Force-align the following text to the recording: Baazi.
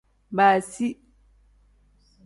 Baazi. 0.37 0.87